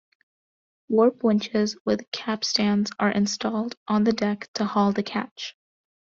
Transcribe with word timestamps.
Warp 0.89 1.21
winches 1.23 1.77
with 1.85 2.09
capstans 2.09 2.89
are 2.97 3.11
installed 3.11 3.75
on 3.87 4.03
the 4.03 4.11
deck 4.13 4.49
to 4.55 4.65
haul 4.65 4.91
the 4.93 5.03
catch. 5.03 5.55